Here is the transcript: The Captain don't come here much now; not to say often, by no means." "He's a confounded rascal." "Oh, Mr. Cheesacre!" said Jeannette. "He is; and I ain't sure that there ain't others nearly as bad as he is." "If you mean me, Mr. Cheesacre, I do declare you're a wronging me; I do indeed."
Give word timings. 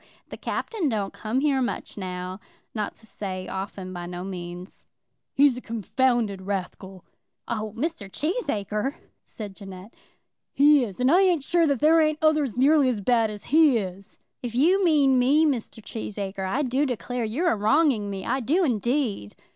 The 0.29 0.37
Captain 0.37 0.89
don't 0.89 1.13
come 1.13 1.41
here 1.41 1.61
much 1.61 1.95
now; 1.95 2.39
not 2.73 2.95
to 2.95 3.05
say 3.05 3.47
often, 3.47 3.93
by 3.93 4.07
no 4.07 4.23
means." 4.23 4.83
"He's 5.35 5.57
a 5.57 5.61
confounded 5.61 6.41
rascal." 6.41 7.05
"Oh, 7.47 7.71
Mr. 7.77 8.09
Cheesacre!" 8.11 8.95
said 9.27 9.55
Jeannette. 9.55 9.93
"He 10.53 10.83
is; 10.83 10.99
and 10.99 11.11
I 11.11 11.21
ain't 11.21 11.43
sure 11.43 11.67
that 11.67 11.81
there 11.81 12.01
ain't 12.01 12.17
others 12.19 12.57
nearly 12.57 12.89
as 12.89 12.99
bad 12.99 13.29
as 13.29 13.43
he 13.43 13.77
is." 13.77 14.17
"If 14.41 14.55
you 14.55 14.83
mean 14.83 15.19
me, 15.19 15.45
Mr. 15.45 15.83
Cheesacre, 15.83 16.45
I 16.49 16.63
do 16.63 16.87
declare 16.87 17.23
you're 17.23 17.51
a 17.51 17.55
wronging 17.55 18.09
me; 18.09 18.25
I 18.25 18.39
do 18.39 18.63
indeed." 18.63 19.35